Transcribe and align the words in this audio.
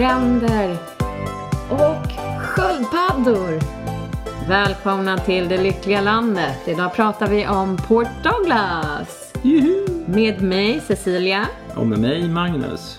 stränder 0.00 0.76
och 1.70 2.12
sköldpaddor. 2.38 3.60
Välkomna 4.48 5.18
till 5.18 5.48
det 5.48 5.62
lyckliga 5.62 6.00
landet. 6.00 6.58
Idag 6.66 6.94
pratar 6.94 7.28
vi 7.28 7.46
om 7.46 7.76
Port 7.76 8.08
Douglas. 8.22 9.32
Juhu! 9.42 9.86
Med 10.06 10.42
mig 10.42 10.80
Cecilia. 10.80 11.46
Och 11.74 11.86
med 11.86 11.98
mig 11.98 12.28
Magnus. 12.28 12.98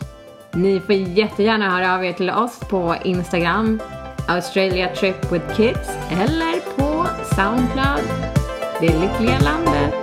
Ni 0.51 0.79
får 0.79 0.95
jättegärna 0.95 1.69
höra 1.69 1.95
av 1.95 2.05
er 2.05 2.13
till 2.13 2.29
oss 2.29 2.59
på 2.59 2.95
Instagram, 3.03 3.81
Australia 4.27 4.95
Trip 4.95 5.31
with 5.31 5.55
Kids 5.55 5.89
eller 6.11 6.75
på 6.75 7.07
Soundcloud, 7.35 8.09
Det 8.79 8.99
lyckliga 8.99 9.39
landet. 9.39 9.93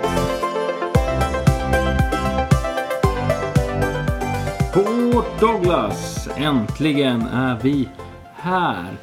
Port 4.73 5.39
Douglas! 5.39 6.18
Äntligen 6.41 7.21
är 7.21 7.59
vi 7.63 7.89
här. 8.33 8.97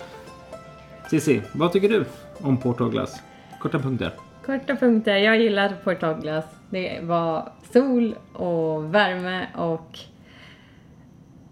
Cissi, 1.10 1.42
vad 1.54 1.72
tycker 1.72 1.88
du 1.88 2.04
om 2.40 2.56
Port 2.56 2.78
Douglas? 2.78 3.22
Korta 3.60 3.78
punkter. 3.78 4.12
Korta 4.46 4.76
punkter. 4.76 5.16
Jag 5.16 5.40
gillar 5.40 5.76
Port 5.84 6.00
Douglas. 6.00 6.44
Det 6.70 7.00
var 7.02 7.52
sol 7.72 8.14
och 8.32 8.94
värme 8.94 9.46
och 9.54 9.98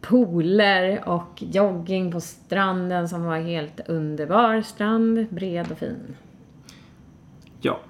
pooler 0.00 1.08
och 1.08 1.42
jogging 1.42 2.12
på 2.12 2.20
stranden 2.20 3.08
som 3.08 3.24
var 3.24 3.38
helt 3.38 3.80
underbar 3.88 4.62
strand, 4.62 5.26
bred 5.30 5.72
och 5.72 5.78
fin. 5.78 6.16
Ja. 7.60 7.80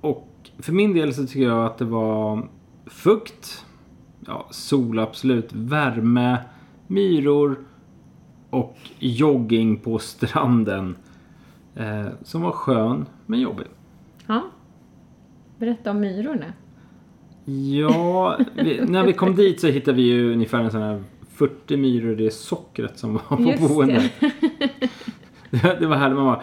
Och 0.00 0.28
för 0.58 0.72
min 0.72 0.94
del 0.94 1.14
så 1.14 1.26
tycker 1.26 1.46
jag 1.46 1.66
att 1.66 1.78
det 1.78 1.84
var 1.84 2.48
fukt, 2.86 3.64
ja, 4.26 4.46
sol 4.50 4.98
absolut, 4.98 5.52
värme, 5.52 6.38
myror 6.88 7.56
och 8.50 8.76
jogging 8.98 9.76
på 9.76 9.98
stranden. 9.98 10.96
Eh, 11.74 12.06
som 12.22 12.42
var 12.42 12.52
skön 12.52 13.06
men 13.26 13.40
jobbig. 13.40 13.66
Ja. 14.26 14.42
Berätta 15.58 15.90
om 15.90 16.00
myrorna. 16.00 16.52
Ja, 17.78 18.38
vi, 18.54 18.80
när 18.88 19.04
vi 19.04 19.12
kom 19.12 19.34
dit 19.34 19.60
så 19.60 19.66
hittade 19.66 19.96
vi 19.96 20.02
ju 20.02 20.32
ungefär 20.32 20.58
en 20.58 20.70
sån 20.70 20.82
här 20.82 21.02
40 21.28 21.76
myror 21.76 22.16
det 22.16 22.30
sockret 22.30 22.98
som 22.98 23.12
var 23.14 23.36
på 23.36 23.42
Just 23.42 23.68
boendet. 23.68 24.12
Det. 25.50 25.76
det 25.80 25.86
var 25.86 25.96
härligt. 25.96 26.16
Man 26.16 26.26
bara, 26.26 26.42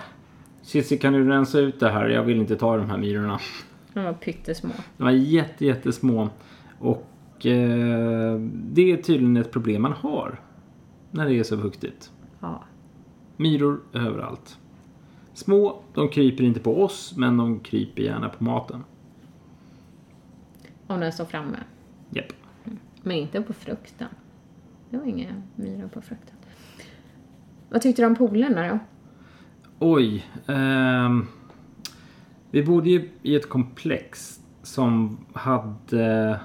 Cissi 0.61 0.97
kan 0.97 1.13
du 1.13 1.29
rensa 1.29 1.59
ut 1.59 1.79
det 1.79 1.89
här? 1.89 2.09
Jag 2.09 2.23
vill 2.23 2.37
inte 2.37 2.55
ta 2.55 2.77
de 2.77 2.89
här 2.89 2.97
myrorna. 2.97 3.39
De 3.93 4.03
var 4.03 4.13
pyttesmå. 4.13 4.69
De 4.97 5.03
var 5.03 5.11
jätte, 5.11 5.65
jättesmå. 5.65 6.29
Och 6.79 7.07
eh, 7.45 8.39
det 8.51 8.91
är 8.91 8.97
tydligen 8.97 9.37
ett 9.37 9.51
problem 9.51 9.81
man 9.81 9.91
har. 9.91 10.39
När 11.11 11.25
det 11.25 11.39
är 11.39 11.43
så 11.43 11.57
fuktigt. 11.57 12.11
Ja. 12.39 12.63
Myror 13.37 13.79
överallt. 13.93 14.59
Små, 15.33 15.81
de 15.93 16.09
kryper 16.09 16.43
inte 16.43 16.59
på 16.59 16.83
oss 16.83 17.13
men 17.17 17.37
de 17.37 17.59
kryper 17.59 18.01
gärna 18.03 18.29
på 18.29 18.43
maten. 18.43 18.83
Om 20.87 20.99
den 20.99 21.11
står 21.11 21.25
framme. 21.25 21.57
Japp. 22.09 22.33
Men 23.03 23.17
inte 23.17 23.41
på 23.41 23.53
frukten. 23.53 24.07
Det 24.89 24.97
var 24.97 25.05
inga 25.05 25.41
myror 25.55 25.87
på 25.87 26.01
frukten. 26.01 26.35
Vad 27.69 27.81
tyckte 27.81 28.01
du 28.01 28.05
om 28.05 28.15
polerna 28.15 28.67
då? 28.67 28.79
Oj. 29.79 30.25
ehm, 30.47 31.27
vi 32.51 32.63
bodde 32.63 32.89
ju 32.89 33.09
i 33.21 33.35
ett 33.35 33.49
komplex 33.49 34.39
som 34.63 35.17
hade 35.33 36.39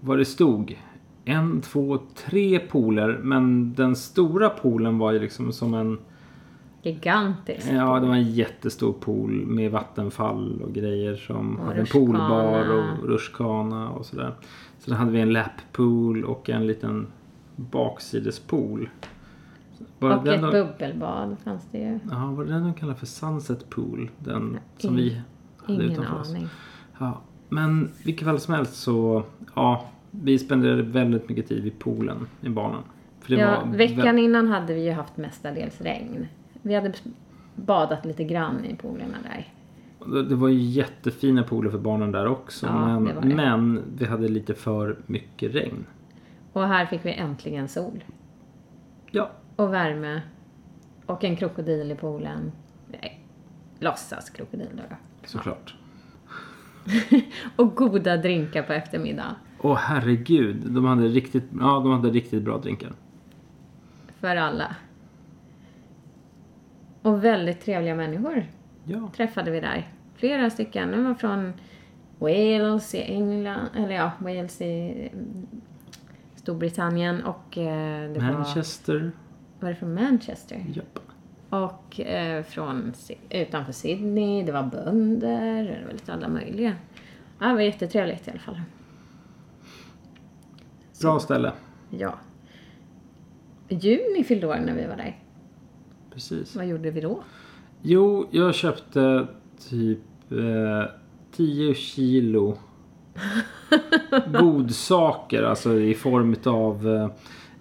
vad 0.00 0.18
det 0.18 0.24
stod. 0.24 0.78
En, 1.24 1.60
två, 1.60 1.98
tre 2.14 2.58
pooler. 2.58 3.20
Men 3.22 3.74
den 3.74 3.96
stora 3.96 4.48
poolen 4.50 4.98
var 4.98 5.12
ju 5.12 5.18
liksom 5.18 5.52
som 5.52 5.74
en 5.74 5.98
Gigantisk. 6.82 7.66
Ja, 7.72 8.00
det 8.00 8.06
var 8.06 8.14
en 8.14 8.32
jättestor 8.32 8.92
pool 8.92 9.30
med 9.46 9.70
vattenfall 9.70 10.62
och 10.62 10.72
grejer 10.72 11.16
som 11.16 11.56
Och 11.56 11.64
hade 11.66 11.74
en 11.78 11.80
rutschkana. 11.80 12.06
poolbar 12.06 12.68
och 12.74 13.08
rutschkana 13.08 13.90
och 13.90 14.06
sådär. 14.06 14.34
Sen 14.78 14.94
hade 14.94 15.10
vi 15.10 15.20
en 15.20 15.32
lappool 15.32 16.24
och 16.24 16.50
en 16.50 16.66
liten 16.66 17.06
baksidespool. 17.56 18.88
Var 19.98 20.16
Och 20.16 20.26
ett 20.26 20.40
de, 20.42 20.50
bubbelbad 20.50 21.36
fanns 21.44 21.68
det 21.72 21.78
ju. 21.78 21.98
ja, 22.10 22.26
var 22.30 22.44
det 22.44 22.50
den 22.52 22.62
de 22.62 22.74
kallar 22.74 22.94
för 22.94 23.06
Sunset 23.06 23.70
Pool? 23.70 24.10
Den 24.18 24.58
som 24.78 24.96
vi 24.96 25.22
hade 25.56 25.72
Ingen 25.84 25.90
utanför 25.90 26.20
oss. 26.20 26.30
aning. 26.30 26.48
Ja, 26.98 27.20
men 27.50 27.90
vilket 28.04 28.24
fall 28.26 28.40
som 28.40 28.54
helst 28.54 28.74
så, 28.74 29.22
ja, 29.54 29.84
vi 30.10 30.38
spenderade 30.38 30.82
väldigt 30.82 31.28
mycket 31.28 31.48
tid 31.48 31.62
vid 31.64 31.78
poolen 31.78 32.26
med 32.40 32.52
barnen. 32.52 32.82
Ja, 33.26 33.62
veckan 33.72 34.18
innan 34.18 34.48
hade 34.48 34.74
vi 34.74 34.84
ju 34.84 34.92
haft 34.92 35.16
mestadels 35.16 35.80
regn. 35.80 36.26
Vi 36.62 36.74
hade 36.74 36.92
badat 37.54 38.04
lite 38.06 38.24
grann 38.24 38.64
i 38.64 38.74
poolerna 38.76 39.16
där. 39.22 39.48
Det- 40.22 40.34
var 40.34 40.48
ju 40.48 40.58
jättefina 40.58 41.42
pooler 41.42 41.70
för 41.70 41.78
barnen 41.78 42.12
där 42.12 42.26
också. 42.26 42.66
Ja, 42.66 43.00
men, 43.00 43.04
det 43.04 43.28
det. 43.28 43.34
men 43.34 43.82
vi 43.98 44.04
hade 44.06 44.28
lite 44.28 44.54
för 44.54 44.96
mycket 45.06 45.54
regn. 45.54 45.86
Och 46.52 46.62
här 46.68 46.86
fick 46.86 47.04
vi 47.04 47.12
äntligen 47.12 47.68
sol. 47.68 48.04
Ja, 49.10 49.30
Och 49.56 49.72
värme. 49.72 50.22
Och 51.06 51.24
en 51.24 51.36
krokodil 51.36 51.92
i 51.92 51.94
poolen. 51.94 52.52
Nej, 52.88 53.20
låtsas 53.78 54.30
krokodil 54.30 54.68
då. 54.88 54.96
såklart. 55.24 55.74
Och 57.56 57.74
goda 57.76 58.16
drinkar 58.16 58.62
på 58.62 58.72
eftermiddag. 58.72 59.34
Åh 59.62 59.76
herregud, 59.76 60.56
de 60.70 60.84
hade 60.84 61.08
riktigt, 61.08 61.44
ja, 61.60 61.66
de 61.80 61.90
hade 61.92 62.10
riktigt 62.10 62.42
bra 62.42 62.58
drinkar. 62.58 62.92
För 64.20 64.36
alla. 64.36 64.76
Och 67.02 67.24
väldigt 67.24 67.60
trevliga 67.60 67.94
människor 67.94 68.46
Ja, 68.84 69.10
träffade 69.16 69.50
vi 69.50 69.60
där. 69.60 69.88
Flera 70.14 70.50
stycken. 70.50 70.90
De 70.90 71.04
var 71.04 71.14
från 71.14 71.52
Wales 72.18 72.94
i 72.94 73.02
England, 73.02 73.68
eller 73.76 73.94
ja, 73.94 74.10
Wales 74.18 74.60
i 74.60 75.08
Storbritannien 76.34 77.22
och 77.24 77.58
eh, 77.58 78.12
det 78.12 78.20
var, 78.20 78.32
Manchester. 78.32 79.12
var 79.60 79.68
det 79.68 79.74
från 79.74 79.94
Manchester? 79.94 80.64
Japp. 80.74 80.98
Och 81.50 82.00
eh, 82.00 82.42
från 82.42 82.92
utanför 83.30 83.72
Sydney, 83.72 84.42
det 84.42 84.52
var 84.52 84.62
bönder, 84.62 85.64
det 85.64 85.86
var 85.86 85.92
lite 85.92 86.12
alla 86.12 86.28
möjliga. 86.28 86.74
Ja, 87.38 87.46
det 87.46 87.54
var 87.54 87.60
jättetrevligt 87.60 88.28
i 88.28 88.30
alla 88.30 88.40
fall. 88.40 88.60
Bra 91.02 91.20
ställe. 91.20 91.52
Ja. 91.90 92.18
Juni 93.68 94.24
fyllde 94.24 94.46
år 94.46 94.56
när 94.66 94.74
vi 94.74 94.86
var 94.86 94.96
där. 94.96 95.18
Precis. 96.12 96.56
Vad 96.56 96.66
gjorde 96.66 96.90
vi 96.90 97.00
då? 97.00 97.22
Jo, 97.82 98.28
jag 98.30 98.54
köpte 98.54 99.26
typ 99.68 100.32
eh, 100.32 100.84
10 101.32 101.74
kilo 101.74 102.58
godsaker. 104.40 105.42
Alltså 105.42 105.78
i 105.78 105.94
form 105.94 106.36
av 106.44 107.10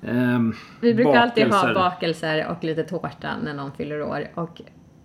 ehm, 0.07 0.53
Vi 0.81 0.93
brukar 0.93 1.15
alltid 1.15 1.43
ha 1.43 1.49
bakelser. 1.51 1.73
bakelser 1.73 2.47
och 2.47 2.63
lite 2.63 2.83
tårta 2.83 3.37
när 3.43 3.53
någon 3.53 3.71
fyller 3.71 4.01
år. 4.01 4.27
Och 4.35 4.61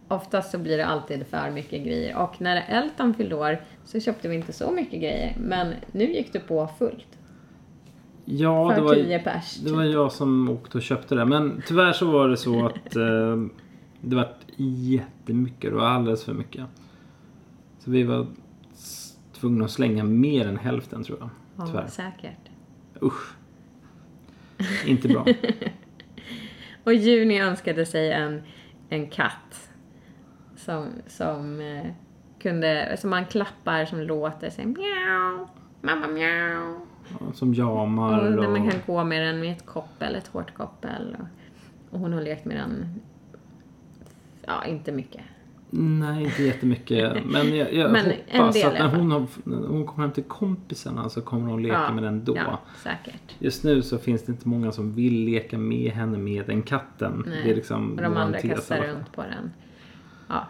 oftast 0.08 0.50
så 0.50 0.58
blir 0.58 0.76
det 0.76 0.86
alltid 0.86 1.26
för 1.26 1.50
mycket 1.50 1.84
grejer. 1.84 2.16
Och 2.18 2.40
när 2.40 2.64
Elton 2.68 3.14
fyllde 3.14 3.34
år 3.34 3.58
så 3.84 4.00
köpte 4.00 4.28
vi 4.28 4.34
inte 4.36 4.52
så 4.52 4.70
mycket 4.70 5.00
grejer. 5.00 5.36
Men 5.40 5.74
nu 5.92 6.04
gick 6.04 6.32
det 6.32 6.40
på 6.40 6.68
fullt. 6.78 7.18
Ja, 8.24 8.68
för 8.68 8.76
det 8.76 8.82
var, 8.82 8.94
10 8.94 9.18
pers. 9.18 9.56
det 9.56 9.72
var 9.72 9.82
jag 9.84 10.12
som 10.12 10.48
åkte 10.50 10.78
och 10.78 10.82
köpte 10.82 11.14
det. 11.14 11.24
Men 11.24 11.62
tyvärr 11.66 11.92
så 11.92 12.10
var 12.10 12.28
det 12.28 12.36
så 12.36 12.66
att 12.66 12.96
eh, 12.96 13.36
det 14.00 14.16
var 14.16 14.28
jättemycket. 14.56 15.70
Det 15.70 15.76
var 15.76 15.86
alldeles 15.86 16.24
för 16.24 16.34
mycket. 16.34 16.64
Så 17.78 17.90
vi 17.90 18.02
var 18.02 18.26
tvungna 19.32 19.64
att 19.64 19.70
slänga 19.70 20.04
mer 20.04 20.48
än 20.48 20.56
hälften 20.56 21.04
tror 21.04 21.18
jag. 21.20 21.28
Ja, 21.56 21.66
Tyvärr. 21.66 21.86
säkert. 21.86 22.38
Usch. 23.02 23.34
Inte 24.86 25.08
bra. 25.08 25.26
Och 26.84 26.94
Juni 26.94 27.40
önskade 27.40 27.86
sig 27.86 28.12
en, 28.12 28.42
en 28.88 29.06
katt. 29.06 29.70
Som, 30.56 30.88
som 31.06 31.60
eh, 31.60 31.86
kunde, 32.42 32.96
som 33.00 33.10
man 33.10 33.26
klappar 33.26 33.84
som 33.84 34.00
låter 34.00 34.50
sig 34.50 34.66
mjau, 34.66 35.46
mamma 35.80 36.08
mjau. 36.08 36.80
Ja, 37.08 37.32
Som 37.32 37.54
jamar 37.54 38.18
Och 38.18 38.30
där 38.30 38.46
och... 38.46 38.52
man 38.52 38.70
kan 38.70 38.80
gå 38.86 39.04
med 39.04 39.22
den 39.22 39.40
med 39.40 39.52
ett 39.52 39.66
koppel, 39.66 40.14
ett 40.14 40.26
hårt 40.26 40.54
koppel. 40.54 41.16
Och, 41.20 41.94
och 41.94 42.00
hon 42.00 42.12
har 42.12 42.22
lekt 42.22 42.44
med 42.44 42.56
den, 42.56 43.00
ja 44.46 44.64
inte 44.64 44.92
mycket. 44.92 45.22
Nej, 45.76 46.24
inte 46.24 46.42
jättemycket. 46.42 47.26
Men 47.26 47.56
jag, 47.56 47.74
jag 47.74 47.92
Men 47.92 48.12
en 48.26 48.40
hoppas 48.40 48.64
att 48.64 48.72
när 48.72 48.88
hon, 48.88 49.10
har, 49.10 49.26
när 49.44 49.68
hon 49.68 49.86
kommer 49.86 50.02
hem 50.02 50.12
till 50.12 50.24
kompisarna 50.24 51.08
så 51.08 51.20
kommer 51.20 51.50
hon 51.50 51.62
leka 51.62 51.92
med 51.92 52.04
den 52.04 52.24
då. 52.24 52.36
Ja, 52.36 52.60
säkert. 52.82 53.34
Just 53.38 53.64
nu 53.64 53.82
så 53.82 53.98
finns 53.98 54.22
det 54.22 54.32
inte 54.32 54.48
många 54.48 54.72
som 54.72 54.94
vill 54.94 55.24
leka 55.24 55.58
med 55.58 55.92
henne 55.92 56.18
med 56.18 56.46
den 56.46 56.62
katten. 56.62 57.24
Nej. 57.26 57.40
Det 57.44 57.50
är 57.50 57.54
liksom 57.54 57.94
och 57.94 58.02
de 58.02 58.16
andra 58.16 58.40
kastar 58.40 58.82
runt 58.82 59.12
på 59.12 59.22
den. 59.22 59.52
Ja. 60.28 60.46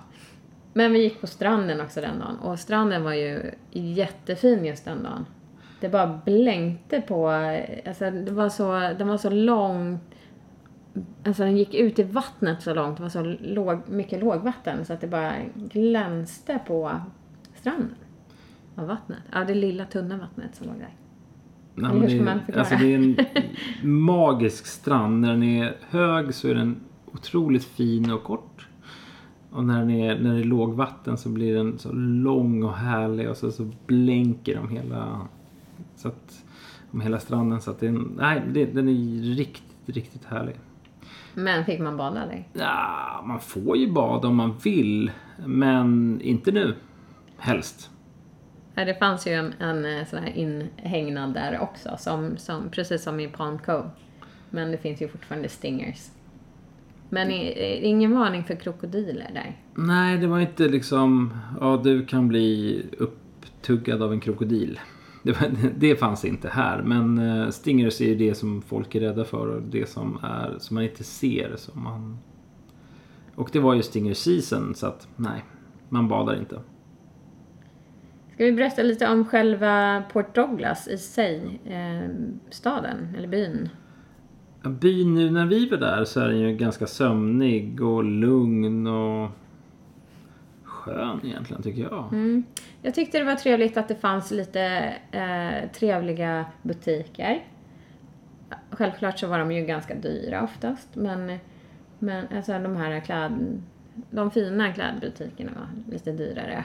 Men 0.73 0.93
vi 0.93 1.03
gick 1.03 1.21
på 1.21 1.27
stranden 1.27 1.81
också 1.81 2.00
den 2.00 2.19
dagen 2.19 2.37
och 2.38 2.59
stranden 2.59 3.05
var 3.05 3.15
ju 3.15 3.50
jättefin 3.70 4.65
just 4.65 4.85
den 4.85 5.03
dagen. 5.03 5.27
det 5.81 5.88
bara 5.88 6.20
blänkte 6.25 7.00
på, 7.00 7.29
alltså 7.87 8.11
det 8.11 8.32
var 8.32 8.49
så, 8.49 8.73
den 8.99 9.09
var 9.09 9.19
så 9.19 9.31
lång, 9.31 9.99
alltså 11.25 11.43
den 11.43 11.56
gick 11.56 11.75
ut 11.75 11.99
i 11.99 12.02
vattnet 12.02 12.62
så 12.62 12.75
långt, 12.75 12.96
det 12.96 13.02
var 13.02 13.11
så 13.11 13.37
låg, 13.41 13.79
mycket 13.88 14.20
lågvatten 14.20 14.85
så 14.85 14.93
att 14.93 15.00
det 15.00 15.06
bara 15.06 15.32
glänste 15.56 16.58
på 16.67 16.91
stranden 17.55 17.94
av 18.76 18.87
vattnet. 18.87 19.19
Ja, 19.32 19.44
det 19.44 19.55
lilla 19.55 19.85
tunna 19.85 20.17
vattnet 20.19 20.55
som 20.56 20.67
låg 20.67 20.76
där. 20.76 20.94
Nej, 21.75 21.91
Eller 21.91 22.00
men 22.00 22.02
hur 22.02 22.08
ska 22.08 22.19
det, 22.19 22.25
man 22.25 22.38
är- 22.38 22.44
förklara? 22.44 22.61
alltså, 22.61 22.76
det 22.76 22.94
är 22.94 22.99
en 23.82 23.96
magisk 24.00 24.67
strand. 24.67 25.20
När 25.20 25.29
den 25.31 25.43
är 25.43 25.76
hög 25.88 26.35
så 26.35 26.49
är 26.49 26.55
den 26.55 26.76
otroligt 27.12 27.64
fin 27.64 28.11
och 28.11 28.23
kort. 28.25 28.69
Och 29.50 29.64
när, 29.64 29.79
den 29.79 29.91
är, 29.91 30.19
när 30.19 30.35
det 30.35 30.41
är 30.41 30.44
lågvatten 30.44 31.19
så 31.19 31.29
blir 31.29 31.55
den 31.55 31.79
så 31.79 31.93
lång 31.93 32.62
och 32.62 32.75
härlig 32.75 33.31
och 33.31 33.37
så, 33.37 33.50
så 33.52 33.70
blänker 33.87 34.55
de 34.56 34.69
hela, 34.76 35.20
så 35.96 36.08
att, 36.08 36.44
om 36.91 37.00
hela 37.00 37.19
stranden. 37.19 37.61
Så 37.61 37.70
att 37.70 37.81
det 37.81 37.87
är, 37.87 37.91
en- 37.91 38.12
nej, 38.19 38.43
det, 38.52 38.64
den 38.64 38.88
är 38.88 39.23
riktigt, 39.35 39.96
riktigt 39.96 40.25
härlig. 40.25 40.55
Men 41.34 41.64
fick 41.64 41.81
man 41.81 41.96
bada 41.96 42.26
där? 42.26 42.48
Ja, 42.52 43.25
man 43.26 43.40
får 43.40 43.76
ju 43.76 43.92
bada 43.92 44.28
om 44.28 44.36
man 44.36 44.58
vill, 44.64 45.10
men 45.46 46.20
inte 46.20 46.52
nu. 46.52 46.75
Helst. 47.38 47.90
Ja, 48.75 48.84
det 48.84 48.94
fanns 48.94 49.26
ju 49.26 49.32
en, 49.32 49.52
en 49.58 49.84
eh, 49.84 50.06
sån 50.06 50.19
här 50.19 50.32
inhägnad 50.36 51.34
där 51.34 51.58
också, 51.60 51.96
som, 51.98 52.36
som, 52.36 52.70
precis 52.70 53.02
som 53.02 53.20
i 53.20 53.28
Palm 53.28 53.58
Cove. 53.58 53.90
Men 54.50 54.70
det 54.70 54.78
finns 54.78 55.02
ju 55.02 55.08
fortfarande 55.08 55.48
stingers. 55.48 56.10
Men 57.08 57.31
i, 57.31 57.46
i, 57.46 57.84
ingen 57.84 58.14
varning 58.19 58.44
för 58.44 58.54
krokodiler 58.54 59.31
där. 59.34 59.56
Nej, 59.75 60.19
det 60.19 60.26
var 60.26 60.40
inte 60.40 60.69
liksom, 60.69 61.38
ja 61.60 61.81
du 61.84 62.06
kan 62.06 62.28
bli 62.28 62.82
upptuggad 62.98 64.02
av 64.02 64.12
en 64.12 64.20
krokodil. 64.20 64.81
Det, 65.25 65.50
det 65.76 65.97
fanns 65.97 66.25
inte 66.25 66.49
här. 66.49 66.82
Men 66.82 67.19
eh, 67.19 67.50
stingers 67.50 68.00
är 68.00 68.05
ju 68.05 68.15
det 68.15 68.35
som 68.35 68.62
folk 68.62 68.94
är 68.94 69.00
rädda 69.00 69.25
för 69.25 69.47
och 69.47 69.62
det 69.62 69.88
som, 69.88 70.19
är, 70.23 70.55
som 70.59 70.75
man 70.75 70.85
inte 70.85 71.05
ser. 71.05 71.56
Som 71.56 71.82
man... 71.82 72.19
Och 73.35 73.49
det 73.53 73.59
var 73.59 73.75
ju 73.75 73.82
stinger 73.82 74.15
season 74.15 74.75
så 74.75 74.87
att 74.87 75.09
nej, 75.17 75.44
man 75.88 76.09
badar 76.09 76.38
inte. 76.38 76.61
Ska 78.35 78.44
vi 78.44 78.53
berätta 78.53 78.82
lite 78.82 79.09
om 79.09 79.25
själva 79.25 80.03
Port 80.12 80.35
Douglas 80.35 80.88
i 80.88 80.99
sig, 80.99 81.61
eh, 81.65 82.11
staden 82.50 83.15
eller 83.17 83.29
byn? 83.29 83.69
Byn 84.62 85.15
nu 85.15 85.31
när 85.31 85.47
vi 85.47 85.69
var 85.69 85.79
där 85.79 86.05
så 86.05 86.20
är 86.20 86.29
den 86.29 86.38
ju 86.38 86.56
ganska 86.56 86.87
sömnig 86.87 87.82
och 87.82 88.05
lugn 88.05 88.87
och 88.87 89.31
skön 90.84 91.20
egentligen 91.25 91.62
tycker 91.62 91.82
jag. 91.82 92.12
Mm. 92.12 92.44
Jag 92.82 92.94
tyckte 92.94 93.19
det 93.19 93.25
var 93.25 93.34
trevligt 93.34 93.76
att 93.76 93.88
det 93.88 93.94
fanns 93.94 94.31
lite 94.31 94.94
eh, 95.10 95.70
trevliga 95.70 96.44
butiker. 96.62 97.44
Självklart 98.70 99.19
så 99.19 99.26
var 99.26 99.38
de 99.38 99.52
ju 99.52 99.66
ganska 99.66 99.94
dyra 99.94 100.42
oftast, 100.42 100.88
men, 100.94 101.38
men 101.98 102.26
alltså 102.36 102.52
de 102.52 102.76
här 102.76 103.00
kläd, 103.00 103.62
de 104.10 104.31
fina 104.31 104.72
klädbutikerna 104.72 105.50
var 105.56 105.92
lite 105.92 106.12
dyrare. 106.12 106.64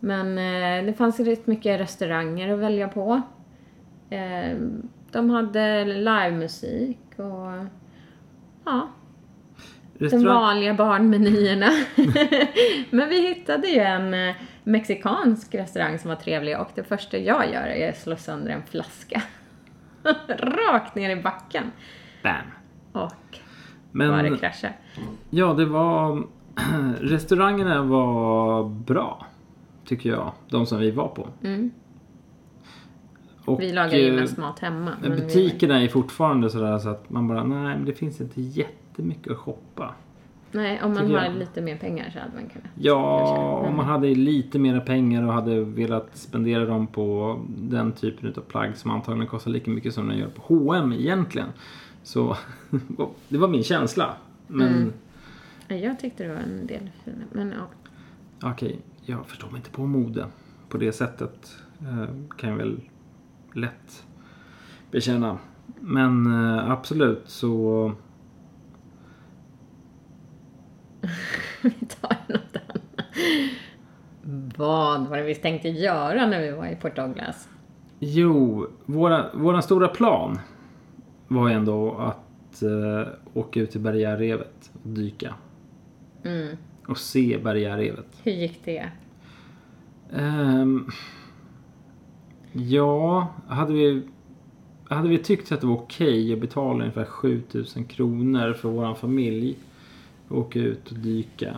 Men 0.00 0.38
eh, 0.38 0.86
det 0.86 0.92
fanns 0.92 1.20
rätt 1.20 1.46
mycket 1.46 1.80
restauranger 1.80 2.52
att 2.52 2.58
välja 2.58 2.88
på. 2.88 3.22
Eh, 4.10 4.58
de 5.12 5.30
hade 5.30 5.84
livemusik 5.84 6.98
och 7.16 7.66
ja, 8.64 8.88
de 10.08 10.24
vanliga 10.24 10.74
barnmenyerna. 10.74 11.70
Men 12.90 13.08
vi 13.08 13.28
hittade 13.28 13.68
ju 13.68 13.80
en 13.80 14.14
eh, 14.14 14.34
mexikansk 14.64 15.54
restaurang 15.54 15.98
som 15.98 16.08
var 16.08 16.16
trevlig 16.16 16.60
och 16.60 16.68
det 16.74 16.84
första 16.84 17.18
jag 17.18 17.52
gör 17.52 17.66
är 17.66 17.88
att 17.88 17.98
slå 17.98 18.16
sönder 18.16 18.52
en 18.52 18.62
flaska. 18.62 19.22
Rakt 20.38 20.94
ner 20.94 21.10
i 21.10 21.22
backen. 21.22 21.64
Bam! 22.22 22.34
Och 22.92 23.38
Men 23.90 24.10
bara 24.10 24.22
det 24.22 24.36
kraschade. 24.36 24.74
Ja, 25.30 25.54
det 25.54 25.64
var... 25.64 26.26
Restaurangerna 27.00 27.82
var 27.82 28.64
bra, 28.64 29.26
tycker 29.84 30.10
jag. 30.10 30.32
De 30.48 30.66
som 30.66 30.78
vi 30.78 30.90
var 30.90 31.08
på. 31.08 31.28
Mm. 31.42 31.70
Och, 33.50 33.60
Vi 33.60 33.72
lagar 33.72 33.98
ju 33.98 34.08
eh, 34.08 34.20
mest 34.20 34.36
mat 34.38 34.58
hemma. 34.58 34.90
Men 35.02 35.10
vi- 35.16 35.22
butikerna 35.22 35.82
är 35.82 35.88
fortfarande 35.88 36.50
sådär 36.50 36.78
så 36.78 36.88
att 36.88 37.10
man 37.10 37.28
bara, 37.28 37.44
nej 37.44 37.76
men 37.76 37.84
det 37.84 37.92
finns 37.92 38.20
inte 38.20 38.40
jättemycket 38.40 39.32
att 39.32 39.38
shoppa. 39.38 39.94
Nej, 40.52 40.80
om 40.82 40.94
man 40.94 41.10
har 41.10 41.24
jag. 41.24 41.34
lite 41.36 41.60
mer 41.60 41.76
pengar 41.76 42.10
så 42.12 42.18
hade 42.18 42.32
man 42.34 42.48
kunnat. 42.48 42.68
Ja, 42.74 43.64
om 43.68 43.76
man 43.76 43.86
hade 43.86 44.14
lite 44.14 44.58
mera 44.58 44.80
pengar 44.80 45.26
och 45.26 45.32
hade 45.32 45.64
velat 45.64 46.16
spendera 46.16 46.64
dem 46.66 46.86
på 46.86 47.38
den 47.48 47.92
typen 47.92 48.34
av 48.36 48.40
plagg 48.40 48.76
som 48.76 48.90
antagligen 48.90 49.26
kostar 49.26 49.50
lika 49.50 49.70
mycket 49.70 49.94
som 49.94 50.08
den 50.08 50.18
gör 50.18 50.28
på 50.28 50.42
H&M 50.42 50.92
egentligen. 50.92 51.48
Så 52.02 52.36
det 53.28 53.38
var 53.38 53.48
min 53.48 53.62
känsla. 53.62 54.14
Men 54.46 54.66
Mm. 54.68 54.92
Ja, 55.68 55.76
Jag 55.76 56.00
tyckte 56.00 56.22
det 56.22 56.28
var 56.28 56.40
en 56.40 56.66
del 56.66 56.90
fina. 57.04 57.16
Men 57.32 57.54
ja. 57.58 58.48
Okej, 58.50 58.78
jag 59.04 59.26
förstår 59.26 59.48
mig 59.48 59.56
inte 59.56 59.70
på 59.70 59.86
mode 59.86 60.26
på 60.68 60.78
det 60.78 60.92
sättet. 60.92 61.56
Eh, 61.80 62.04
kan 62.38 62.50
jag 62.50 62.56
väl 62.56 62.80
lätt 63.56 64.04
bekänna. 64.90 65.38
Men 65.80 66.26
eh, 66.26 66.70
absolut 66.70 67.22
så... 67.26 67.92
vi 71.62 71.70
tar 71.70 72.16
något 72.28 72.56
annat. 72.56 72.80
Vad 74.56 75.06
var 75.06 75.16
det 75.16 75.22
vi 75.22 75.34
tänkte 75.34 75.68
göra 75.68 76.26
när 76.26 76.40
vi 76.40 76.50
var 76.50 76.66
i 76.66 76.76
Port 76.76 76.96
Douglas? 76.96 77.48
Jo, 77.98 78.66
våra, 78.86 79.32
våran 79.34 79.62
stora 79.62 79.88
plan 79.88 80.38
var 81.28 81.48
ju 81.48 81.54
ändå 81.54 81.94
att 81.94 82.62
eh, 82.62 83.12
åka 83.34 83.60
ut 83.60 83.70
till 83.70 83.80
barriärrevet 83.80 84.70
och 84.82 84.88
dyka. 84.88 85.34
Mm. 86.24 86.56
Och 86.86 86.98
se 86.98 87.38
barriärrevet. 87.44 88.06
Hur 88.22 88.32
gick 88.32 88.64
det? 88.64 88.90
Ehm, 90.12 90.90
ja, 92.52 93.28
hade 93.48 93.72
vi, 93.72 94.02
hade 94.88 95.08
vi 95.08 95.18
tyckt 95.18 95.52
att 95.52 95.60
det 95.60 95.66
var 95.66 95.74
okej 95.74 96.32
att 96.32 96.40
betala 96.40 96.78
ungefär 96.80 97.04
7000 97.04 97.84
kronor 97.84 98.52
för 98.52 98.68
våran 98.68 98.96
familj 98.96 99.56
att 100.28 100.32
åka 100.36 100.58
ut 100.58 100.90
och 100.90 100.98
dyka. 100.98 101.56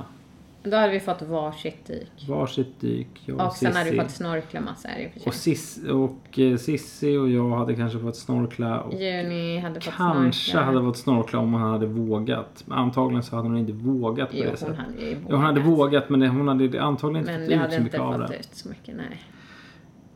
Då 0.64 0.76
hade 0.76 0.92
vi 0.92 1.00
fått 1.00 1.22
varsitt 1.22 1.86
dyk. 1.86 2.28
Varsitt 2.28 2.80
dyk, 2.80 3.06
jag 3.24 3.40
Och 3.40 3.46
och 3.46 3.52
sen 3.52 3.72
hade 3.72 3.84
vi 3.84 3.90
Sissi. 3.90 4.02
fått 4.02 4.10
snorkla 4.10 4.60
massor 4.60 4.90
i 4.90 5.06
och 5.06 5.22
för 5.22 5.90
Och, 5.92 6.02
och 6.04 6.38
eh, 6.38 6.56
Sissi 6.56 7.16
och 7.16 7.30
jag 7.30 7.50
hade 7.50 7.74
kanske 7.74 7.98
fått 7.98 8.16
snorkla. 8.16 8.80
Och 8.80 8.94
Juni 8.94 9.58
hade 9.58 9.80
fått 9.80 9.94
kanske 9.94 10.50
snorkla. 10.50 10.64
hade 10.72 10.80
fått 10.80 10.96
snorkla 10.96 11.38
om 11.38 11.52
hon 11.52 11.62
hade 11.62 11.86
vågat. 11.86 12.64
Men 12.66 12.78
antagligen 12.78 13.22
så 13.22 13.36
hade 13.36 13.48
hon 13.48 13.58
inte 13.58 13.72
vågat 13.72 14.30
på 14.30 14.36
Jo, 14.36 14.42
det 14.42 14.48
hon 14.48 14.56
sättet. 14.56 14.76
hade 14.76 15.02
ju 15.02 15.10
Ja, 15.28 15.36
hon 15.36 15.44
hade 15.44 15.60
vågat 15.60 16.08
men 16.08 16.20
det, 16.20 16.28
hon 16.28 16.48
hade 16.48 16.82
antagligen 16.82 17.28
inte 17.28 17.32
Men 17.32 17.40
fått 17.40 17.48
det 17.48 17.54
ut 17.54 17.60
hade 17.60 17.72
så 17.76 17.82
mycket 17.82 17.94
inte 17.94 18.06
av 18.06 18.18
fått 18.20 18.28
det. 18.28 18.36
ut 18.38 18.48
så 18.54 18.68
mycket, 18.68 18.96
nej. 18.96 19.20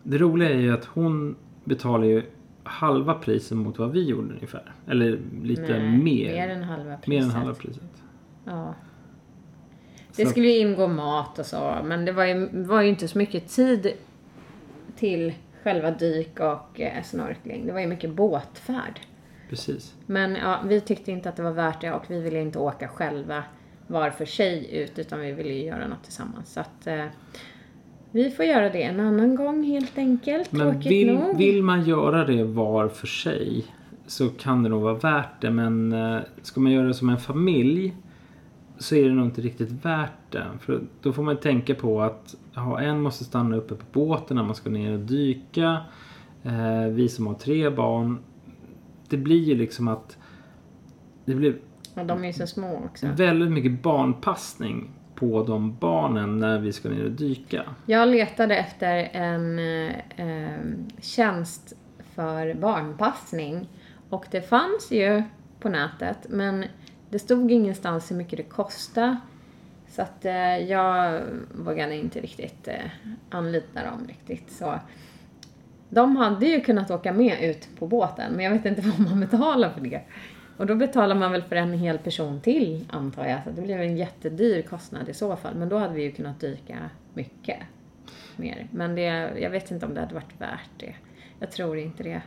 Det 0.09 0.19
roliga 0.19 0.51
är 0.51 0.59
ju 0.59 0.73
att 0.75 0.85
hon 0.85 1.37
betalar 1.65 2.05
ju 2.05 2.23
halva 2.65 3.15
priset 3.15 3.57
mot 3.59 3.79
vad 3.79 3.91
vi 3.93 4.05
gjorde 4.05 4.35
ungefär. 4.35 4.73
Eller 4.89 5.19
lite 5.43 5.79
nej, 5.79 5.99
mer. 5.99 6.33
Mer 6.33 6.49
än 6.49 6.63
halva 6.63 6.97
priset. 6.97 7.07
Mer 7.09 7.23
än 7.23 7.31
halva 7.31 7.55
priset. 7.55 7.83
Ja. 8.45 8.75
Så 10.11 10.17
Det 10.17 10.23
att- 10.23 10.29
skulle 10.31 10.49
ju 10.49 10.59
ingå 10.59 10.89
mat 10.89 11.39
och 11.39 11.47
så, 11.47 11.77
men 11.85 12.05
det 12.05 12.13
var 12.13 12.25
ju, 12.25 12.63
var 12.63 12.83
ju 12.83 12.89
inte 12.89 13.09
så 13.09 13.19
mycket 13.19 13.49
tid 13.49 13.93
till 14.97 15.33
själva 15.63 15.91
dyk 15.91 16.41
och 16.41 16.81
eh, 16.81 17.03
snorkling. 17.03 17.67
Det 17.67 17.73
var 17.73 17.81
ju 17.81 17.87
mycket 17.87 18.11
båtfärd. 18.11 19.01
Precis. 19.51 19.95
Men 20.07 20.35
ja, 20.37 20.61
vi 20.65 20.81
tyckte 20.81 21.13
inte 21.13 21.29
att 21.29 21.37
det 21.37 21.43
var 21.43 21.53
värt 21.53 21.81
det 21.81 21.93
och 21.93 22.05
vi 22.09 22.21
ville 22.21 22.41
inte 22.41 22.59
åka 22.59 22.89
själva 22.89 23.45
var 23.87 24.11
för 24.11 24.25
sig 24.25 24.77
ut 24.79 24.99
utan 24.99 25.21
vi 25.21 25.33
ville 25.33 25.49
ju 25.53 25.65
göra 25.65 25.87
något 25.89 26.03
tillsammans. 26.05 26.53
Så 26.53 26.61
att 26.61 26.87
eh, 26.87 27.05
vi 28.17 28.31
får 28.31 28.45
göra 28.45 28.71
det 28.71 28.83
en 28.83 29.01
annan 29.01 29.35
gång 29.35 29.63
helt 29.65 29.99
enkelt. 29.99 30.53
Men 30.53 30.73
Tråkigt 30.73 30.93
vill, 30.93 31.15
nog. 31.15 31.37
vill 31.37 31.63
man 31.63 31.85
göra 31.85 32.25
det 32.25 32.45
var 32.45 32.89
för 32.89 33.07
sig 33.07 33.65
så 34.07 34.29
kan 34.29 34.63
det 34.63 34.69
nog 34.69 34.83
vara 34.83 34.95
värt 34.95 35.41
det. 35.41 35.51
Men 35.51 35.93
eh, 35.93 36.19
ska 36.43 36.61
man 36.61 36.73
göra 36.73 36.87
det 36.87 36.95
som 36.95 37.09
en 37.09 37.19
familj 37.19 37.95
så 38.79 38.95
är 38.95 39.05
det 39.09 39.15
nog 39.15 39.27
inte 39.27 39.41
riktigt 39.41 39.71
värt 39.85 40.11
det. 40.31 40.45
För 40.61 40.81
då 41.03 41.13
får 41.13 41.23
man 41.23 41.37
tänka 41.37 41.75
på 41.75 42.03
att 42.03 42.35
ja, 42.55 42.81
en 42.81 43.01
måste 43.01 43.25
stanna 43.25 43.57
uppe 43.57 43.75
på 43.75 43.85
båten 43.93 44.37
när 44.37 44.45
man 44.45 44.55
ska 44.55 44.71
ner 44.71 44.93
och 44.93 44.99
dyka. 45.01 45.77
Eh, 46.43 46.87
vi 46.91 47.09
som 47.09 47.27
har 47.27 47.35
tre 47.35 47.71
barn. 47.71 48.19
Det 49.09 49.17
blir 49.17 49.43
ju 49.45 49.55
liksom 49.55 49.89
att 49.89 50.19
det 51.25 51.35
blir 51.35 51.57
Och 51.95 52.07
de 52.07 52.23
är 52.23 52.27
ju 52.27 52.33
så 52.33 52.47
små 52.47 52.83
också. 52.85 53.07
väldigt 53.17 53.51
mycket 53.51 53.83
barnpassning 53.83 54.91
på 55.17 55.43
de 55.43 55.77
barnen 55.81 56.39
när 56.39 56.59
vi 56.59 56.73
ska 56.73 56.89
ner 56.89 57.05
och 57.05 57.11
dyka. 57.11 57.63
Jag 57.87 58.09
letade 58.09 58.57
efter 58.57 59.09
en 59.13 59.59
eh, 60.17 60.61
tjänst 61.01 61.73
för 62.15 62.55
barnpassning 62.55 63.69
och 64.11 64.27
det 64.31 64.41
fanns 64.41 64.91
ju 64.91 65.23
på 65.61 65.69
nätet 65.69 66.27
men 66.29 66.65
det 67.11 67.19
stod 67.19 67.53
ingenstans 67.53 68.11
hur 68.11 68.17
mycket 68.17 68.37
det 68.37 68.43
kostade. 68.43 69.17
Så 69.89 70.03
att 70.03 70.25
eh, 70.25 70.59
jag 70.59 71.23
vågade 71.53 71.95
inte 71.95 72.21
riktigt 72.21 72.69
eh, 72.69 72.75
anlita 73.31 73.85
dem 73.85 74.07
riktigt. 74.09 74.51
Så 74.53 74.79
De 75.89 76.17
hade 76.17 76.47
ju 76.47 76.61
kunnat 76.61 76.91
åka 76.91 77.13
med 77.13 77.43
ut 77.43 77.69
på 77.79 77.87
båten, 77.87 78.33
men 78.33 78.45
jag 78.45 78.53
vet 78.53 78.65
inte 78.67 78.83
vad 78.99 79.01
man 79.01 79.21
betalar 79.21 79.71
för 79.71 79.81
det. 79.81 80.01
Och 80.57 80.67
då 80.67 80.75
betalar 80.75 81.15
man 81.15 81.33
väl 81.33 81.43
för 81.43 81.57
en 81.57 81.73
hel 81.73 81.99
person 81.99 82.41
till, 82.41 82.85
antar 82.91 83.27
jag. 83.27 83.45
Så 83.45 83.51
det 83.51 83.63
blev 83.63 83.81
en 83.81 83.97
jättedyr 83.97 84.63
kostnad 84.63 85.09
i 85.09 85.15
så 85.15 85.37
fall. 85.37 85.55
Men 85.55 85.69
då 85.69 85.79
hade 85.79 85.95
vi 85.95 86.03
ju 86.03 86.13
kunnat 86.13 86.41
dyka 86.41 86.91
mycket 87.15 87.59
mer. 88.37 88.69
Men 88.71 88.95
det, 88.95 89.03
jag 89.41 89.51
vet 89.51 89.71
inte 89.71 89.87
om 89.87 89.95
det 89.95 90.01
hade 90.01 90.15
varit 90.15 90.41
värt 90.41 90.71
det. 90.77 90.95
Jag 91.39 91.51
tror 91.51 91.77
inte 91.79 92.03
det. 92.03 92.23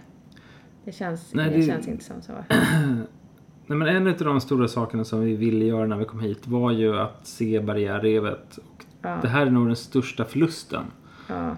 Det 0.85 0.91
känns, 0.91 1.33
Nej, 1.33 1.49
det... 1.49 1.55
det- 1.57 1.63
känns 1.65 1.87
inte 1.87 2.03
som 2.03 2.21
så. 2.21 2.33
Nej, 3.67 3.77
men 3.77 3.87
en 3.87 4.07
av 4.07 4.13
de 4.17 4.41
stora 4.41 4.67
sakerna 4.67 5.03
som 5.03 5.21
vi 5.21 5.35
ville 5.35 5.65
göra 5.65 5.85
när 5.87 5.97
vi 5.97 6.05
kom 6.05 6.19
hit 6.19 6.47
var 6.47 6.71
ju 6.71 6.99
att 6.99 7.27
se 7.27 7.59
barriärrevet. 7.59 8.59
Ja. 9.01 9.19
Det 9.21 9.27
här 9.27 9.45
är 9.45 9.51
nog 9.51 9.67
den 9.67 9.75
största 9.75 10.25
förlusten. 10.25 10.83
Ja. 11.27 11.57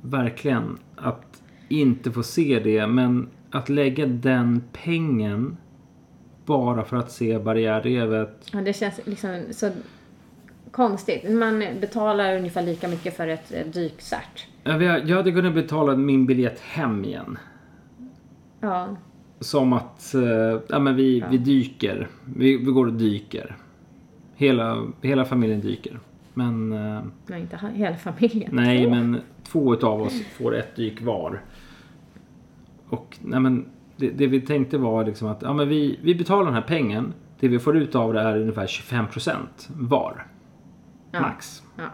Verkligen. 0.00 0.78
Att 0.96 1.42
inte 1.68 2.12
få 2.12 2.22
se 2.22 2.60
det. 2.64 2.86
Men 2.86 3.28
att 3.50 3.68
lägga 3.68 4.06
den 4.06 4.62
pengen 4.72 5.56
bara 6.46 6.84
för 6.84 6.96
att 6.96 7.10
se 7.12 7.38
barriärrevet. 7.38 8.48
Ja, 8.52 8.60
det 8.60 8.72
känns 8.72 9.00
liksom 9.04 9.40
så 9.50 9.70
konstigt. 10.70 11.30
Man 11.30 11.58
betalar 11.80 12.36
ungefär 12.36 12.62
lika 12.62 12.88
mycket 12.88 13.16
för 13.16 13.28
ett 13.28 13.72
dykcert. 13.72 14.46
Jag 14.64 15.16
hade 15.16 15.32
kunnat 15.32 15.54
betala 15.54 15.96
min 15.96 16.26
biljett 16.26 16.60
hem 16.60 17.04
igen. 17.04 17.38
Ja, 18.60 18.96
Som 19.40 19.72
att 19.72 20.14
eh, 20.14 20.60
ja, 20.68 20.78
men 20.78 20.96
vi, 20.96 21.24
vi 21.30 21.38
dyker. 21.38 22.08
Vi, 22.36 22.56
vi 22.56 22.64
går 22.64 22.86
och 22.86 22.92
dyker. 22.92 23.56
Hela, 24.34 24.86
hela 25.02 25.24
familjen 25.24 25.60
dyker. 25.60 26.00
Men 26.34 26.72
eh, 26.72 27.02
nej 27.26 27.40
inte 27.40 27.60
hela 27.74 27.96
familjen. 27.96 28.50
nej, 28.52 28.84
Två. 28.84 28.90
men 28.90 29.20
två 29.44 29.74
utav 29.74 30.02
oss 30.02 30.22
får 30.38 30.54
ett 30.56 30.76
dyk 30.76 31.02
var. 31.02 31.42
Och 32.88 33.18
nej, 33.22 33.40
men 33.40 33.66
det, 33.96 34.10
det 34.10 34.26
vi 34.26 34.40
tänkte 34.40 34.78
var 34.78 35.04
liksom 35.04 35.28
att 35.28 35.42
ja, 35.42 35.52
men 35.52 35.68
vi, 35.68 35.98
vi 36.02 36.14
betalar 36.14 36.44
den 36.44 36.54
här 36.54 36.62
pengen. 36.62 37.14
Det 37.40 37.48
vi 37.48 37.58
får 37.58 37.76
ut 37.76 37.94
av 37.94 38.12
det 38.12 38.20
är 38.20 38.36
ungefär 38.36 38.66
25% 38.66 39.38
var. 39.68 40.26
Ja. 41.10 41.20
Max. 41.20 41.62
Ja. 41.76 41.90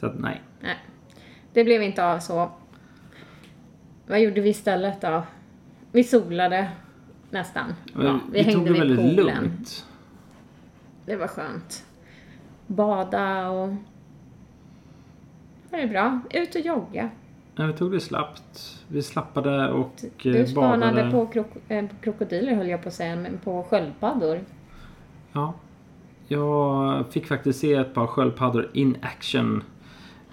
Så 0.00 0.06
att 0.06 0.18
nej. 0.18 0.42
Nej, 0.60 0.76
det 1.52 1.64
blev 1.64 1.82
inte 1.82 2.04
av 2.04 2.18
så. 2.18 2.50
Vad 4.06 4.20
gjorde 4.20 4.40
vi 4.40 4.48
istället 4.48 5.00
då? 5.00 5.22
Vi 5.92 6.04
solade 6.04 6.70
nästan. 7.30 7.74
Ja, 7.94 8.20
vi, 8.32 8.42
vi 8.42 8.44
tog 8.44 8.52
hängde 8.52 8.64
det 8.64 8.72
vid 8.72 8.80
väldigt 8.80 9.16
poolen. 9.16 9.42
lugnt. 9.42 9.86
Det 11.06 11.16
var 11.16 11.26
skönt. 11.26 11.86
Bada 12.66 13.48
och... 13.48 13.74
Det 15.70 15.76
var 15.76 15.86
bra. 15.86 16.20
Ut 16.30 16.54
och 16.54 16.60
jogga. 16.60 17.10
Ja, 17.56 17.66
vi 17.66 17.72
tog 17.72 17.92
det 17.92 18.00
slappt. 18.00 18.78
Vi 18.88 19.02
slappade 19.02 19.68
och 19.72 19.92
Du 20.22 20.38
eh, 20.40 20.46
spanade 20.46 20.92
badade. 20.92 21.10
på 21.10 21.26
krok- 21.26 21.62
eh, 21.68 21.84
krokodiler 22.00 22.54
höll 22.54 22.68
jag 22.68 22.82
på 22.82 22.88
att 22.88 22.94
säga, 22.94 23.16
men 23.16 23.38
på 23.38 23.62
sköldpaddor. 23.62 24.40
Ja. 25.32 25.54
Jag 26.28 27.04
fick 27.12 27.26
faktiskt 27.26 27.58
se 27.60 27.74
ett 27.74 27.94
par 27.94 28.06
sköldpaddor 28.06 28.70
in 28.72 28.96
action 29.02 29.64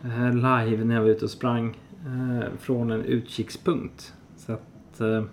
eh, 0.04 0.34
live 0.34 0.84
när 0.86 0.96
jag 0.96 1.02
var 1.02 1.10
ute 1.10 1.26
och 1.26 1.32
sprang 1.32 1.78
eh, 2.06 2.48
från 2.60 2.92
en 2.92 3.06
utkikspunkt. 3.06 4.14
Så 4.38 4.52
att, 4.54 5.00
eh, 5.02 5.24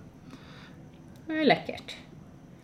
Det 1.26 1.40
är 1.40 1.44
läckert. 1.44 1.96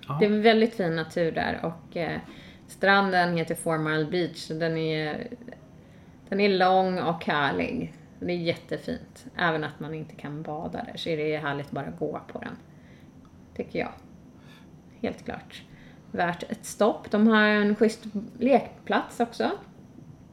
ja. 0.09 0.17
Det 0.21 0.26
är 0.26 0.41
väldigt 0.43 0.75
fin 0.75 0.97
natur 0.97 1.33
där 1.33 1.61
och 1.62 1.97
eh, 1.97 2.19
stranden 2.67 3.37
heter 3.37 3.55
Four 3.55 3.79
Mile 3.79 4.11
Beach 4.11 4.37
så 4.37 4.55
den 4.55 4.76
är, 4.76 5.26
den 6.29 6.41
är 6.41 6.49
lång 6.49 6.99
och 6.99 7.25
härlig. 7.25 7.93
Det 8.26 8.33
är 8.33 8.37
jättefint. 8.37 9.26
Även 9.37 9.64
att 9.64 9.81
man 9.81 9.95
inte 9.95 10.14
kan 10.14 10.43
bada 10.43 10.85
där 10.85 10.97
så 10.97 11.09
är 11.09 11.17
det 11.17 11.37
härligt 11.37 11.71
bara 11.71 11.87
att 11.87 11.99
gå 11.99 12.21
på 12.33 12.38
den. 12.38 12.57
Tycker 13.57 13.79
jag. 13.79 13.93
Helt 15.00 15.25
klart. 15.25 15.62
Värt 16.11 16.43
ett 16.43 16.64
stopp. 16.64 17.11
De 17.11 17.26
har 17.26 17.43
en 17.43 17.76
schysst 17.76 18.05
lekplats 18.38 19.21
också. 19.21 19.50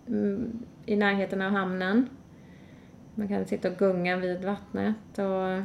Mm, 0.07 0.59
I 0.85 0.95
närheten 0.95 1.41
av 1.41 1.51
hamnen. 1.51 2.09
Man 3.15 3.27
kan 3.27 3.45
sitta 3.45 3.71
och 3.71 3.77
gunga 3.77 4.17
vid 4.17 4.45
vattnet 4.45 5.19
och 5.19 5.63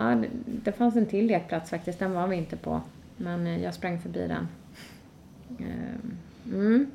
Ja, 0.00 0.22
det, 0.46 0.72
fanns 0.72 0.96
en 0.96 1.06
till 1.06 1.26
lekplats 1.26 1.70
faktiskt. 1.70 1.98
Den 1.98 2.12
var 2.12 2.26
vi 2.26 2.36
inte 2.36 2.56
på. 2.56 2.80
Men 3.16 3.46
eh, 3.46 3.62
jag 3.62 3.74
sprang 3.74 4.00
förbi 4.00 4.28
den. 4.28 4.48
Ehm, 5.58 6.18
mm. 6.44 6.90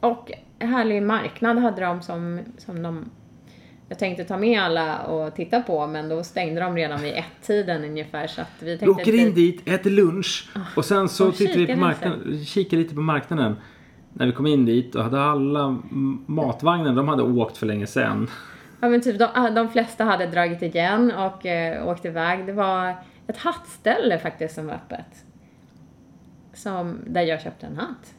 Och 0.00 0.32
härlig 0.58 1.02
marknad 1.02 1.58
hade 1.58 1.80
de 1.80 2.02
som, 2.02 2.40
som 2.58 2.82
de... 2.82 3.10
Jag 3.90 3.98
tänkte 3.98 4.24
ta 4.24 4.36
med 4.36 4.62
alla 4.62 5.02
och 5.02 5.34
titta 5.34 5.60
på 5.60 5.86
men 5.86 6.08
då 6.08 6.24
stängde 6.24 6.60
de 6.60 6.76
redan 6.76 7.02
vid 7.02 7.14
ett-tiden 7.14 7.84
ungefär 7.84 8.26
så 8.26 8.40
att 8.40 8.62
vi 8.62 8.78
tänkte... 8.78 9.02
åker 9.02 9.14
in 9.14 9.34
dit, 9.34 9.68
äter 9.68 9.90
lunch 9.90 10.50
och 10.76 10.84
sen 10.84 11.08
så 11.08 11.28
och 11.28 11.34
tittar 11.34 11.58
vi 11.58 11.66
på 11.66 11.76
marknaden, 11.76 12.44
kikar 12.44 12.76
lite 12.76 12.94
på 12.94 13.00
marknaden. 13.00 13.56
När 14.12 14.26
vi 14.26 14.32
kom 14.32 14.46
in 14.46 14.64
dit 14.64 14.94
och 14.94 15.02
hade 15.02 15.22
alla 15.22 15.78
matvagnar, 16.26 16.94
de 16.94 17.08
hade 17.08 17.22
åkt 17.22 17.56
för 17.56 17.66
länge 17.66 17.86
sedan. 17.86 18.30
Ja 18.80 18.88
men 18.88 19.00
typ 19.00 19.18
de, 19.18 19.54
de 19.54 19.68
flesta 19.68 20.04
hade 20.04 20.26
dragit 20.26 20.62
igen 20.62 21.12
och 21.12 21.46
eh, 21.46 21.88
åkt 21.88 22.04
iväg. 22.04 22.46
Det 22.46 22.52
var 22.52 22.94
ett 23.26 23.38
hattställe 23.38 24.18
faktiskt 24.18 24.54
som 24.54 24.66
var 24.66 24.74
öppet. 24.74 25.24
Som, 26.54 26.98
där 27.06 27.22
jag 27.22 27.42
köpte 27.42 27.66
en 27.66 27.76
hatt. 27.76 28.14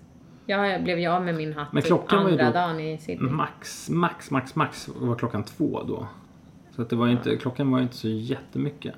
Jag 0.46 0.84
blev 0.84 1.00
ju 1.00 1.08
av 1.08 1.26
med 1.26 1.36
min 1.36 1.54
hatt 1.54 1.74
Men 1.74 1.84
klockan 1.84 2.24
var 2.24 2.30
ju 2.30 2.32
andra 2.40 2.46
då- 2.46 2.52
dagen 2.68 2.80
i 2.80 2.98
Sydney. 2.98 3.32
Max, 3.32 3.90
max, 3.90 4.32
max, 4.32 4.56
max 4.56 4.90
var 4.96 5.16
klockan 5.16 5.44
två 5.44 5.84
då. 5.88 6.08
Så 6.76 6.82
att 6.82 6.90
det 6.90 6.96
var 6.96 7.08
inte, 7.08 7.38
klockan 7.38 7.72
var 7.72 7.80
inte 7.80 7.96
så 7.96 8.08
jättemycket. 8.08 8.96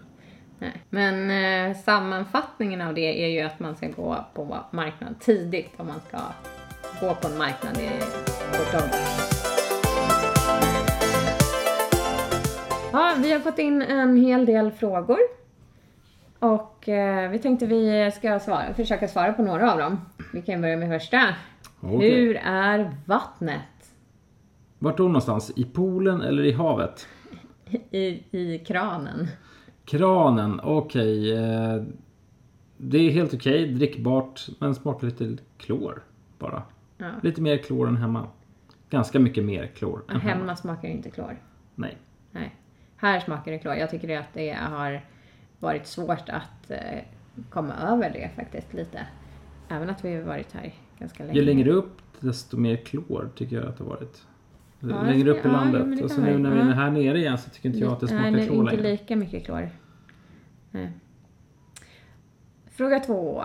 Nej. 0.60 0.84
Men 0.90 1.32
eh, 1.72 1.78
sammanfattningen 1.78 2.82
av 2.82 2.94
det 2.94 3.24
är 3.24 3.28
ju 3.28 3.42
att 3.42 3.60
man 3.60 3.76
ska 3.76 3.88
gå 3.88 4.26
på 4.34 4.58
marknad 4.72 5.20
tidigt 5.20 5.70
om 5.78 5.88
man 5.88 6.00
ska 6.08 6.18
gå 7.08 7.16
på 7.16 7.28
en 7.28 7.38
marknad 7.38 7.78
i 7.78 7.90
Portugal. 8.58 8.90
Ja, 12.92 13.14
vi 13.18 13.32
har 13.32 13.40
fått 13.40 13.60
in 13.60 13.82
en 13.82 14.18
hel 14.18 14.46
del 14.46 14.72
frågor. 14.72 15.18
Och 16.84 16.90
eh, 16.90 17.30
vi 17.30 17.40
tänkte 17.40 17.66
vi 17.66 18.12
ska 18.14 18.40
svara, 18.40 18.74
försöka 18.74 19.08
svara 19.08 19.34
på 19.34 19.44
några 19.44 19.72
av 19.72 19.80
dem. 19.80 20.02
Vi 20.34 20.42
kan 20.42 20.62
börja 20.62 20.78
med 20.78 20.90
första. 21.02 21.36
Okej. 21.80 22.12
Hur 22.12 22.36
är 22.36 22.92
vattnet 23.06 23.94
Vart 24.80 24.98
då 24.98 25.04
någonstans? 25.04 25.52
I 25.56 25.64
poolen 25.64 26.22
eller 26.22 26.44
i 26.44 26.52
havet? 26.52 27.08
i, 27.92 28.08
i 28.32 28.64
kranen? 28.68 29.28
Kranen, 29.86 30.60
okej. 30.64 31.34
eh, 31.34 31.84
det 32.78 32.98
är 32.98 33.12
helt 33.12 33.34
okej, 33.34 33.68
drickbart, 33.74 34.48
men 34.60 34.76
smakar 34.76 35.08
lite 35.08 35.38
klor 35.58 36.04
bara. 36.40 36.64
Ja. 36.98 37.10
Lite 37.22 37.42
mer 37.42 37.58
klor 37.58 37.88
än 37.88 37.98
hemma. 37.98 38.28
Ganska 38.90 39.20
mycket 39.20 39.46
mer 39.46 39.68
klor 39.68 40.04
än 40.10 40.22
hemma. 40.22 40.40
Hemma 40.40 40.56
smakar 40.56 40.88
inte 40.88 41.10
klor. 41.10 41.38
Nej. 41.76 41.98
Nej. 42.32 42.56
Här 42.98 43.20
smakar 43.20 43.52
det 43.52 43.60
klor. 43.60 43.76
Jag 43.76 43.90
tycker 43.90 44.20
att 44.20 44.34
det 44.34 44.54
har 44.54 45.02
varit 45.64 45.88
svårt 45.88 46.30
att 46.30 46.72
eh, 46.72 47.00
komma 47.50 47.74
över 47.74 48.10
det 48.14 48.30
faktiskt 48.36 48.74
lite. 48.74 49.08
Även 49.70 49.90
att 49.90 50.06
vi 50.06 50.16
har 50.16 50.22
varit 50.22 50.52
här 50.52 50.74
ganska 51.00 51.24
länge. 51.24 51.40
Ju 51.40 51.46
längre 51.46 51.72
upp 51.72 51.98
desto 52.20 52.58
mer 52.58 52.76
klor 52.76 53.30
tycker 53.36 53.56
jag 53.56 53.66
att 53.66 53.78
det 53.78 53.84
har 53.84 53.90
varit. 53.90 54.26
Ja, 54.80 55.04
längre 55.04 55.32
upp 55.32 55.38
i 55.46 55.48
ja, 55.48 55.52
landet. 55.52 55.86
jo, 56.00 56.04
och 56.04 56.12
så 56.12 56.22
nu 56.22 56.38
när 56.38 56.52
vi 56.52 56.60
är 56.60 56.64
här 56.64 56.92
nere 56.92 57.18
igen 57.18 57.38
så 57.38 57.50
tycker 57.50 57.70
inte 57.70 57.80
jag 57.80 57.92
att 57.94 58.00
det 58.00 58.08
smakar 58.08 58.32
Nej, 58.32 58.48
klor 58.48 58.60
inte 58.60 58.76
längre. 58.76 58.92
lika 58.92 59.16
mycket 59.16 59.46
klor. 59.46 59.70
Nej. 60.72 60.92
Fråga 62.72 63.00
två. 63.00 63.44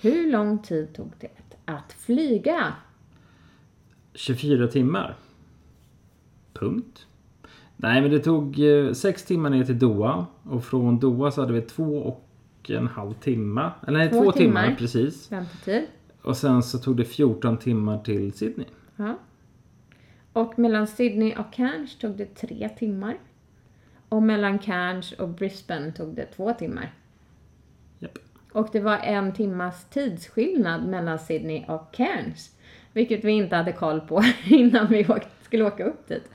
Hur 0.00 0.32
lång 0.32 0.58
tid 0.58 0.94
tog 0.94 1.12
det 1.20 1.30
att 1.64 1.92
flyga? 1.92 2.72
24 4.14 4.68
timmar. 4.68 5.16
Punkt. 6.52 7.06
Nej 7.80 8.02
men 8.02 8.10
det 8.10 8.18
tog 8.18 8.60
eh, 8.60 8.92
sex 8.92 9.24
timmar 9.24 9.50
ner 9.50 9.64
till 9.64 9.78
Doha. 9.78 10.26
Och 10.42 10.64
från 10.64 10.98
Doha 10.98 11.30
så 11.30 11.40
hade 11.40 11.52
vi 11.52 11.60
två 11.60 11.98
och 11.98 12.24
en 12.70 12.86
halv 12.86 13.12
timme. 13.14 13.70
Eller 13.86 13.98
nej, 13.98 14.10
Två 14.10 14.22
två, 14.24 14.32
timmar. 14.32 14.62
timmar. 14.62 14.76
precis. 14.78 15.32
Väntetid? 15.32 15.82
Och 16.22 16.36
sen 16.36 16.62
så 16.62 16.78
tog 16.78 16.96
det 16.96 17.04
14 17.04 17.56
timmar 17.58 17.98
till 17.98 18.32
Sydney. 18.32 18.66
Ja. 18.96 19.18
Och 20.32 20.58
mellan 20.58 20.86
Sydney 20.86 21.34
och 21.36 21.52
Cairns 21.52 21.98
tog 21.98 22.16
det 22.16 22.34
tre 22.34 22.68
timmar. 22.78 23.16
Och 24.08 24.22
mellan 24.22 24.58
Cairns 24.58 25.12
och 25.12 25.28
Brisbane 25.28 25.92
tog 25.92 26.14
det 26.14 26.26
två 26.26 26.52
timmar. 26.52 26.94
Japp. 27.98 28.18
Och 28.52 28.68
det 28.72 28.80
var 28.80 28.96
en 28.98 29.32
timmas 29.32 29.84
tidsskillnad 29.90 30.88
mellan 30.88 31.18
Sydney 31.18 31.64
och 31.68 31.92
Cairns. 31.92 32.56
Vilket 32.92 33.24
vi 33.24 33.32
inte 33.32 33.56
hade 33.56 33.72
koll 33.72 34.00
på 34.00 34.22
innan 34.46 34.86
vi 34.88 35.06
skulle 35.42 35.64
åka 35.64 35.84
upp 35.84 36.08
dit. 36.08 36.30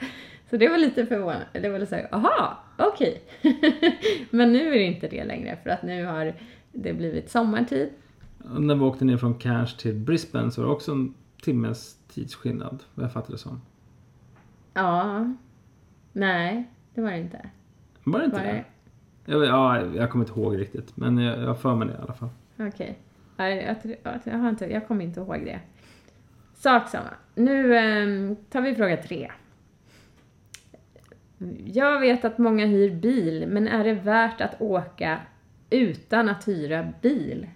Så 0.54 0.58
det 0.58 0.70
var 0.70 0.78
lite 0.78 1.06
förvånande. 1.06 1.46
Det 1.54 1.70
var 1.70 1.80
lite 1.80 1.90
såhär, 1.90 2.08
aha, 2.12 2.58
okej. 2.78 3.22
Men 4.30 4.54
nu 4.54 4.68
är 4.68 4.72
det 4.72 4.84
inte 4.84 5.08
det 5.08 5.24
längre 5.24 5.58
för 5.64 5.70
att 5.70 5.84
nu 5.84 6.06
har 6.06 6.34
det 6.72 6.94
blivit 6.94 7.30
sommartid. 7.30 7.90
När 8.38 8.76
vi 8.76 8.82
åkte 8.82 9.06
ner 9.06 9.18
från 9.18 9.34
Cairns 9.34 9.78
till 9.78 9.96
Brisbane 9.96 10.52
så 10.52 10.62
var 10.62 10.68
det 10.68 10.74
också 10.74 10.92
en 10.92 11.14
timmes 11.44 11.98
tidsskillnad. 12.08 12.84
Vad 12.94 13.06
jag 13.06 13.14
fattade 13.14 13.34
det 13.34 13.38
som. 13.38 13.62
Ja. 14.74 15.34
Nej, 16.12 16.70
det 16.94 17.02
var 17.02 17.12
det 17.12 17.20
inte. 17.20 17.50
Var 18.04 18.20
det 18.20 18.26
inte 18.26 18.38
Var 18.38 18.44
det? 18.44 18.66
Jag, 19.26 19.46
ja, 19.46 19.86
jag 19.96 20.12
kommer 20.12 20.26
inte 20.26 20.40
ihåg 20.40 20.60
riktigt, 20.60 20.98
men 20.98 21.18
jag, 21.18 21.40
jag 21.40 21.60
för 21.60 21.76
mig 21.76 21.88
det 21.88 21.94
i 21.94 21.98
alla 21.98 22.14
fall. 22.14 22.30
Okej. 22.60 23.00
Ja, 23.38 23.50
Jag, 23.50 23.76
jag, 24.24 24.38
har 24.38 24.50
inte, 24.50 24.66
jag 24.66 24.88
kommer 24.88 25.06
inte 25.06 25.20
ihåg 25.20 25.46
det. 25.46 25.60
Sak 26.54 26.90
samma. 26.90 27.10
Nu 27.36 27.78
ehm, 27.78 28.36
tar 28.50 28.62
vi 28.62 28.76
fråga 28.76 28.98
tre. 28.98 29.32
Jag 31.66 32.00
vet 32.00 32.26
att 32.26 32.38
många 32.38 32.66
hyr 32.66 32.96
bil, 32.96 33.48
men 33.48 33.68
är 33.68 33.84
det 33.84 33.94
värt 33.94 34.42
att 34.42 34.62
åka 34.62 35.20
utan 35.70 36.30
att 36.30 36.48
hyra 36.48 36.94
bil? 37.02 37.48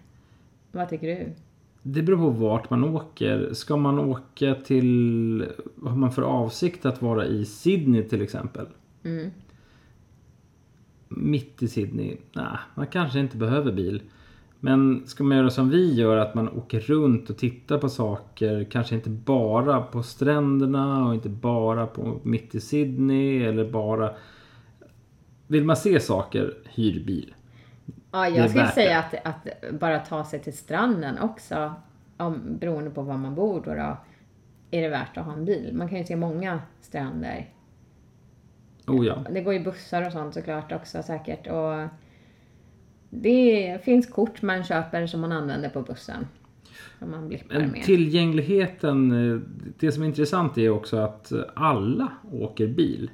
Vad 0.71 0.89
tycker 0.89 1.07
du? 1.07 1.33
Det 1.81 2.01
beror 2.01 2.17
på 2.17 2.29
vart 2.29 2.69
man 2.69 2.83
åker. 2.83 3.53
Ska 3.53 3.77
man 3.77 3.99
åka 3.99 4.55
till... 4.55 5.45
Har 5.83 5.95
man 5.95 6.11
för 6.11 6.21
avsikt 6.21 6.85
att 6.85 7.01
vara 7.01 7.25
i 7.25 7.45
Sydney 7.45 8.03
till 8.03 8.21
exempel? 8.21 8.65
Mm. 9.03 9.31
Mitt 11.07 11.63
i 11.63 11.67
Sydney? 11.67 12.17
Nej, 12.33 12.57
man 12.75 12.87
kanske 12.87 13.19
inte 13.19 13.37
behöver 13.37 13.71
bil. 13.71 14.01
Men 14.59 15.07
ska 15.07 15.23
man 15.23 15.37
göra 15.37 15.49
som 15.49 15.69
vi 15.69 15.93
gör, 15.93 16.17
att 16.17 16.35
man 16.35 16.49
åker 16.49 16.79
runt 16.79 17.29
och 17.29 17.37
tittar 17.37 17.77
på 17.77 17.89
saker, 17.89 18.67
kanske 18.71 18.95
inte 18.95 19.09
bara 19.09 19.81
på 19.81 20.03
stränderna 20.03 21.07
och 21.07 21.13
inte 21.13 21.29
bara 21.29 21.87
på 21.87 22.19
mitt 22.23 22.55
i 22.55 22.59
Sydney 22.59 23.43
eller 23.43 23.71
bara... 23.71 24.11
Vill 25.47 25.63
man 25.63 25.75
se 25.75 25.99
saker, 25.99 26.53
hyr 26.65 27.05
bil. 27.05 27.33
Ja, 28.11 28.27
jag 28.27 28.49
skulle 28.49 28.67
säga 28.67 28.99
att, 28.99 29.15
att 29.23 29.71
bara 29.79 29.99
ta 29.99 30.23
sig 30.23 30.39
till 30.39 30.57
stranden 30.57 31.19
också, 31.19 31.73
om, 32.17 32.57
beroende 32.59 32.89
på 32.89 33.01
var 33.01 33.17
man 33.17 33.35
bor 33.35 33.61
då, 33.65 33.73
då, 33.73 33.97
är 34.71 34.81
det 34.81 34.89
värt 34.89 35.17
att 35.17 35.25
ha 35.25 35.33
en 35.33 35.45
bil. 35.45 35.73
Man 35.73 35.89
kan 35.89 35.97
ju 35.97 36.03
se 36.03 36.15
många 36.15 36.61
stränder. 36.81 37.49
Oh 38.87 39.05
ja. 39.05 39.23
Det 39.29 39.41
går 39.41 39.53
ju 39.53 39.63
bussar 39.63 40.05
och 40.05 40.11
sånt 40.11 40.33
såklart 40.33 40.71
också 40.71 41.03
säkert. 41.03 41.47
Och 41.47 41.87
det 43.09 43.79
finns 43.83 44.07
kort 44.07 44.41
man 44.41 44.63
köper 44.63 45.07
som 45.07 45.21
man 45.21 45.31
använder 45.31 45.69
på 45.69 45.81
bussen. 45.81 46.27
Som 46.99 47.11
man 47.11 47.27
blippar 47.27 47.59
med. 47.59 47.83
tillgängligheten, 47.83 49.31
eh, 49.33 49.39
det 49.79 49.91
som 49.91 50.03
är 50.03 50.07
intressant 50.07 50.57
är 50.57 50.69
också 50.69 50.97
att 50.97 51.31
alla 51.53 52.07
åker 52.31 52.67
bil. 52.67 53.11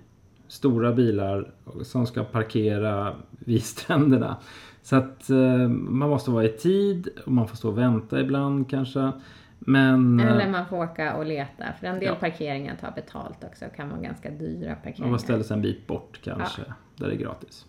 Stora 0.47 0.93
bilar 0.93 1.51
som 1.83 2.07
ska 2.07 2.23
parkera 2.23 3.15
vid 3.39 3.63
stränderna. 3.63 4.37
Så 4.81 4.95
att 4.95 5.29
eh, 5.29 5.67
man 5.69 6.09
måste 6.09 6.31
vara 6.31 6.45
i 6.45 6.49
tid 6.49 7.07
och 7.25 7.31
man 7.31 7.47
får 7.47 7.55
stå 7.57 7.69
och 7.69 7.77
vänta 7.77 8.19
ibland 8.21 8.69
kanske. 8.69 9.11
Men 9.59 10.19
eh, 10.19 10.31
Eller 10.31 10.49
man 10.51 10.65
får 10.67 10.77
åka 10.83 11.15
och 11.15 11.25
leta. 11.25 11.63
För 11.79 11.87
en 11.87 11.95
del 11.99 12.03
Ja. 12.03 12.15
parkeringar 12.15 12.75
tar 12.75 12.91
betalt 12.91 13.43
också 13.43 13.65
och 13.65 13.75
kan 13.75 13.89
vara 13.89 14.01
ganska 14.01 14.29
dyra 14.31 14.69
man 14.69 14.77
parkeringar. 14.83 15.11
får 15.17 15.17
ställa 15.23 15.43
sig 15.43 15.55
en 15.55 15.61
bit 15.61 15.87
bort 15.87 16.19
kanske. 16.23 16.61
Där 16.95 17.07
det 17.07 17.13
är 17.13 17.17
gratis. 17.17 17.65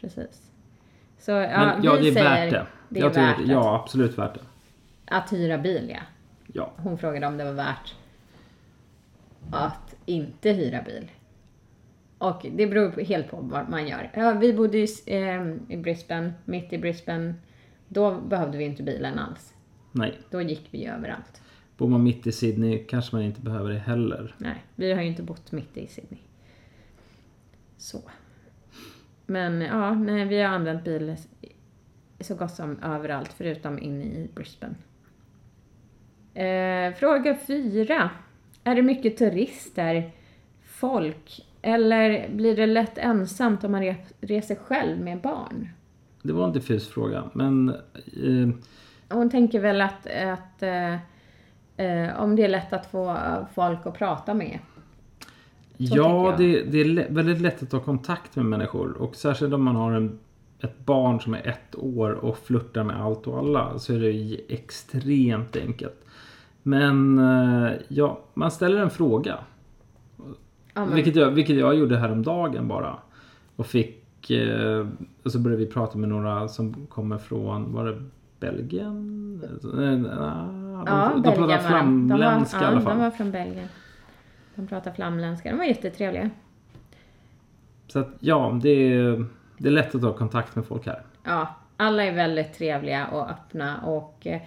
Precis. 0.00 0.51
Så 1.22 1.30
ja, 1.30 1.38
Men 1.74 1.82
ja, 1.84 1.94
vi 1.96 2.02
det 2.02 2.08
är 2.08 2.12
säger 2.12 2.30
värt 2.44 2.50
det. 2.50 2.66
det 2.88 3.00
är 3.00 3.04
Jag 3.04 3.10
värt 3.14 3.40
att, 3.40 3.46
ja, 3.48 3.80
absolut 3.82 4.18
värt 4.18 4.34
det. 4.34 4.40
att 5.04 5.32
hyra 5.32 5.58
bil, 5.58 5.90
ja. 5.94 6.00
Ja. 6.52 6.72
Hon 6.76 6.98
frågade 6.98 7.26
om 7.26 7.36
det 7.36 7.44
var 7.44 7.52
värt 7.52 7.94
att 9.52 9.94
inte 10.06 10.50
hyra 10.50 10.82
bil. 10.82 11.10
Och 12.18 12.46
det 12.52 12.66
beror 12.66 12.90
på- 12.90 13.00
helt 13.00 13.30
på 13.30 13.36
vad 13.36 13.68
man 13.68 13.88
gör. 13.88 14.10
Ja, 14.14 14.32
vi 14.32 14.52
bodde 14.52 14.78
i, 14.78 14.86
eh, 15.06 15.46
i 15.68 15.76
Brisbane, 15.76 16.32
mitt 16.44 16.72
i 16.72 16.78
Brisbane. 16.78 17.34
Då 17.88 18.20
behövde 18.20 18.58
vi 18.58 18.64
inte 18.64 18.82
bilen 18.82 19.18
alls. 19.18 19.54
Nej. 19.92 20.18
Då 20.30 20.42
gick 20.42 20.68
vi 20.70 20.86
överallt. 20.86 21.42
Bor 21.76 21.88
man 21.88 22.02
mitt 22.02 22.26
i 22.26 22.32
Sydney 22.32 22.78
kanske 22.88 23.16
man 23.16 23.24
inte 23.24 23.40
behöver 23.40 23.70
det 23.70 23.78
heller. 23.78 24.34
Nej, 24.38 24.64
vi 24.74 24.92
har 24.92 25.02
ju 25.02 25.08
inte 25.08 25.22
bott 25.22 25.52
mitt 25.52 25.76
i 25.76 25.86
Sydney. 25.86 26.20
Så. 27.76 27.98
Men 29.26 29.60
ja, 29.60 29.94
nej, 29.94 30.24
vi 30.24 30.40
har 30.42 30.48
använt 30.54 30.84
bil 30.84 31.16
så 32.20 32.34
gott 32.34 32.50
som 32.54 32.78
överallt 32.82 33.32
förutom 33.32 33.78
inne 33.78 34.04
i 34.04 34.30
Brisbane. 34.34 34.74
Eh, 36.34 36.94
fråga 36.94 37.34
fyra. 37.46 38.10
Är 38.64 38.74
det 38.74 38.82
mycket 38.82 39.16
turister, 39.16 40.10
folk 40.62 41.46
eller 41.62 42.28
blir 42.28 42.56
det 42.56 42.66
lätt 42.66 42.98
ensamt 42.98 43.64
om 43.64 43.72
man 43.72 43.82
re- 43.82 44.12
reser 44.20 44.54
själv 44.54 45.00
med 45.00 45.20
barn? 45.20 45.68
Det 46.22 46.32
var 46.32 46.44
en 46.46 46.52
diffus 46.52 46.88
fråga 46.88 47.24
men 47.32 47.68
eh, 47.68 48.48
Hon 49.16 49.30
tänker 49.30 49.60
väl 49.60 49.80
att, 49.80 50.06
att 50.06 50.62
eh, 50.62 50.94
eh, 51.86 52.20
om 52.20 52.36
det 52.36 52.44
är 52.44 52.48
lätt 52.48 52.72
att 52.72 52.86
få 52.86 53.16
folk 53.54 53.86
att 53.86 53.94
prata 53.98 54.34
med. 54.34 54.58
Ja, 55.76 56.34
det, 56.38 56.62
det 56.62 56.80
är 56.80 57.12
väldigt 57.12 57.40
lätt 57.40 57.62
att 57.62 57.70
ta 57.70 57.80
kontakt 57.80 58.36
med 58.36 58.44
människor. 58.44 58.92
Och 59.02 59.16
särskilt 59.16 59.54
om 59.54 59.62
man 59.62 59.76
har 59.76 59.92
en, 59.92 60.18
ett 60.60 60.86
barn 60.86 61.20
som 61.20 61.34
är 61.34 61.46
ett 61.46 61.74
år 61.76 62.10
och 62.10 62.38
flörtar 62.38 62.84
med 62.84 63.02
allt 63.02 63.26
och 63.26 63.38
alla 63.38 63.78
så 63.78 63.94
är 63.94 63.98
det 63.98 64.40
extremt 64.48 65.56
enkelt. 65.56 66.04
Men 66.62 67.18
eh, 67.18 67.72
ja, 67.88 68.20
man 68.34 68.50
ställer 68.50 68.80
en 68.80 68.90
fråga. 68.90 69.38
Vilket 70.92 71.16
jag, 71.16 71.30
vilket 71.30 71.56
jag 71.56 71.74
gjorde 71.74 71.96
häromdagen 71.96 72.68
bara. 72.68 72.96
Och 73.56 73.66
fick... 73.66 74.30
Eh, 74.30 74.86
och 75.22 75.32
så 75.32 75.38
började 75.38 75.64
vi 75.64 75.70
prata 75.70 75.98
med 75.98 76.08
några 76.08 76.48
som 76.48 76.86
kommer 76.86 77.18
från, 77.18 77.72
var 77.72 77.86
det 77.86 78.02
Belgien? 78.40 79.42
Eh, 79.44 79.70
de, 79.70 80.08
Ja, 80.86 81.12
de 81.14 81.22
pratar 81.22 81.40
de. 81.40 81.40
De 81.40 81.48
var, 81.48 81.58
flamländska 81.58 82.58
i 82.58 82.62
ja, 82.62 82.66
alla 82.66 82.76
de 82.76 82.84
fall. 82.84 82.98
var 82.98 83.10
från 83.10 83.30
Belgien. 83.30 83.68
De 84.54 84.66
pratar 84.66 84.92
flamländska. 84.92 85.50
De 85.50 85.58
var 85.58 85.64
jättetrevliga. 85.64 86.30
Så 87.86 87.98
att 87.98 88.08
ja, 88.20 88.58
det 88.62 88.70
är, 88.70 89.26
det 89.58 89.68
är 89.68 89.72
lätt 89.72 89.94
att 89.94 90.02
ta 90.02 90.16
kontakt 90.16 90.56
med 90.56 90.66
folk 90.66 90.86
här. 90.86 91.02
Ja, 91.24 91.54
alla 91.76 92.04
är 92.04 92.12
väldigt 92.12 92.52
trevliga 92.52 93.06
och 93.06 93.30
öppna 93.30 93.80
och 93.80 94.26
eh, 94.26 94.42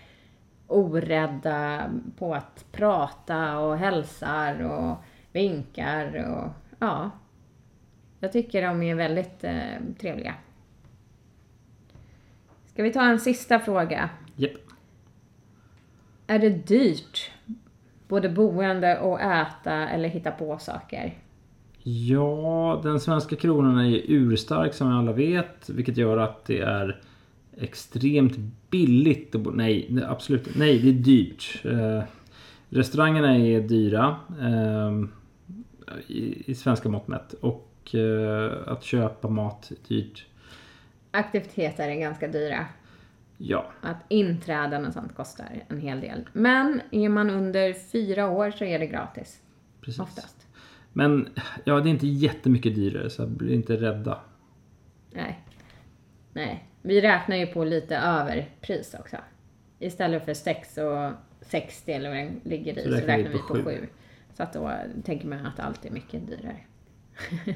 orädda 0.68 1.90
på 2.18 2.36
att 2.36 2.66
prata 2.72 3.60
och 3.60 3.78
hälsar 3.78 4.62
och 4.62 4.98
vinkar 5.32 6.26
och 6.32 6.50
ja. 6.80 7.12
Jag 8.20 8.32
tycker 8.32 8.62
de 8.62 8.84
är 8.84 8.96
väldigt 8.96 9.44
eh, 9.44 9.80
trevliga. 10.00 10.36
Ska 12.66 12.84
vi 12.84 12.94
ta 12.94 13.04
en 13.04 13.20
sista 13.20 13.60
fråga? 13.60 14.10
Japp. 14.36 14.52
Är 16.28 16.40
det 16.40 16.50
dyrt? 16.50 17.32
Både 18.08 18.30
boende 18.30 19.00
och 19.00 19.22
äta 19.22 19.74
eller 19.74 20.10
hitta 20.10 20.32
på 20.32 20.58
saker? 20.58 21.14
Ja, 21.84 22.80
den 22.84 23.00
svenska 23.00 23.36
kronan 23.36 23.78
är 23.78 23.90
ju 23.90 24.02
urstark 24.08 24.74
som 24.74 24.88
alla 24.88 25.12
vet. 25.12 25.70
Vilket 25.70 25.98
gör 25.98 26.18
att 26.18 26.46
det 26.46 26.60
är 26.60 27.02
extremt 27.58 28.38
billigt 28.70 29.36
att 29.36 29.42
bo. 29.42 29.52
Nej, 29.52 30.00
absolut. 30.08 30.56
Nej, 30.56 30.80
det 30.80 30.90
är 30.90 30.94
dyrt. 30.94 31.62
Eh, 31.66 32.04
restaurangerna 32.70 33.38
är 33.38 33.62
dyra. 33.62 34.16
Eh, 34.42 35.06
i, 36.08 36.44
I 36.46 36.56
svenska 36.56 36.90
mått 36.90 37.08
mätt. 37.08 37.34
Och 37.34 37.96
eh, 37.96 38.52
att 38.68 38.84
köpa 38.84 39.28
mat 39.28 39.72
är 39.72 39.88
dyrt. 39.88 40.26
Aktiviteter 41.12 41.90
är 41.90 41.96
ganska 41.96 42.28
dyra. 42.28 42.66
Ja, 43.38 43.72
Att 43.82 43.98
inträden 44.08 44.86
och 44.86 44.94
sånt 44.94 45.16
kostar 45.16 45.64
en 45.68 45.80
hel 45.80 46.02
del. 46.02 46.30
Men 46.34 46.82
är 46.92 47.10
man 47.10 47.30
under 47.30 47.74
fyra 47.74 48.30
år 48.30 48.52
så 48.52 48.64
är 48.64 48.80
det 48.80 48.88
gratis. 48.88 49.42
precis. 49.82 50.00
Oftast. 50.00 50.48
Men 50.94 51.30
ja, 51.64 51.80
det 51.80 51.90
är 51.90 51.92
inte 51.92 52.08
jättemycket 52.08 52.76
dyrare 52.76 53.10
så 53.10 53.28
bli 53.28 53.54
inte 53.54 53.76
rädda. 53.76 54.20
Nej. 55.12 55.44
Nej. 56.34 56.70
Vi 56.82 57.02
räknar 57.02 57.36
ju 57.36 57.48
på 57.48 57.64
lite 57.64 57.98
överpris 57.98 58.96
också. 59.00 59.18
Istället 59.80 60.26
för 60.26 60.34
6 60.34 60.78
och 60.78 61.12
60 61.42 61.92
eller 61.92 62.10
vad 62.10 62.18
den 62.18 62.42
ligger 62.44 62.80
i 62.80 62.84
så 62.84 62.90
räknar, 62.90 63.18
vi 63.18 63.38
på 63.38 63.70
7. 63.70 63.88
Så 64.34 64.44
att 64.44 64.54
då 64.54 64.72
tänker 65.06 65.28
man 65.28 65.46
att 65.46 65.60
allt 65.60 65.86
är 65.86 65.92
mycket 65.92 66.28
dyrare. 66.28 66.58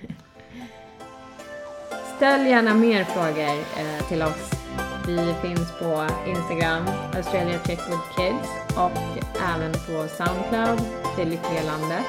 Ställ 2.16 2.48
gärna 2.48 2.74
mer 2.74 3.04
frågor 3.04 3.60
eh, 3.80 4.08
till 4.08 4.22
oss. 4.22 4.69
Vi 5.10 5.34
finns 5.42 5.72
på 5.72 6.08
Instagram, 6.28 6.84
Australia 7.16 7.60
Trip 7.60 7.80
with 7.80 8.16
Kids 8.16 8.50
och 8.78 8.92
även 9.56 9.72
på 9.72 10.08
Soundcloud, 10.08 10.80
Det 11.16 11.26
Lyckliga 11.26 11.64
Landet. 11.64 12.06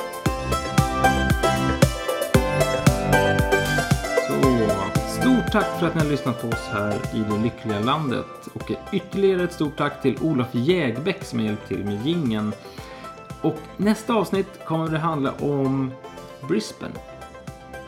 Så, 4.26 5.20
stort 5.20 5.52
tack 5.52 5.78
för 5.78 5.86
att 5.86 5.94
ni 5.94 6.00
har 6.00 6.08
lyssnat 6.08 6.42
på 6.42 6.48
oss 6.48 6.68
här 6.72 6.94
i 7.14 7.24
det 7.30 7.38
lyckliga 7.42 7.80
landet. 7.80 8.26
Och 8.52 8.70
ytterligare 8.92 9.44
ett 9.44 9.52
stort 9.52 9.76
tack 9.76 10.02
till 10.02 10.18
Olof 10.22 10.48
Jägbäck 10.52 11.24
som 11.24 11.38
har 11.38 11.46
hjälpt 11.46 11.68
till 11.68 11.84
med 11.84 12.06
gingen. 12.06 12.52
Och 13.42 13.58
nästa 13.76 14.14
avsnitt 14.14 14.64
kommer 14.64 14.88
det 14.88 14.98
handla 14.98 15.32
om 15.32 15.92
Brisbane. 16.48 16.94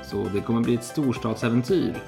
Så 0.04 0.26
det 0.34 0.40
kommer 0.40 0.60
bli 0.60 0.74
ett 0.74 0.84
storstadsäventyr. 0.84 2.02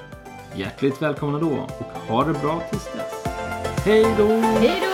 Hjärtligt 0.56 1.02
välkomna 1.02 1.38
då 1.38 1.48
och 1.48 2.08
ha 2.08 2.24
det 2.24 2.32
bra 2.32 2.62
tills 2.70 2.84
dess. 2.84 3.24
Hej 3.84 4.06
då! 4.18 4.28
Hej 4.28 4.80
då! 4.82 4.93